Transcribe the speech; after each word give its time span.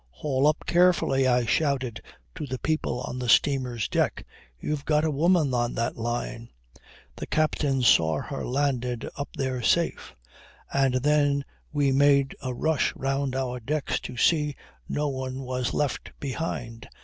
"Haul 0.09 0.47
up 0.47 0.63
carefully," 0.65 1.27
I 1.27 1.45
shouted 1.45 2.01
to 2.33 2.47
the 2.47 2.57
people 2.57 3.01
on 3.01 3.19
the 3.19 3.29
steamer's 3.29 3.87
deck. 3.87 4.25
"You've 4.59 4.83
got 4.83 5.05
a 5.05 5.11
woman 5.11 5.53
on 5.53 5.75
that 5.75 5.95
line." 5.95 6.49
The 7.17 7.27
captain 7.27 7.83
saw 7.83 8.19
her 8.23 8.43
landed 8.43 9.07
up 9.15 9.29
there 9.37 9.61
safe. 9.61 10.15
And 10.73 10.95
then 10.95 11.45
we 11.71 11.91
made 11.91 12.35
a 12.41 12.51
rush 12.51 12.95
round 12.95 13.35
our 13.35 13.59
decks 13.59 13.99
to 13.99 14.17
see 14.17 14.55
no 14.89 15.07
one 15.07 15.43
was 15.43 15.71
left 15.71 16.13
behind. 16.19 16.89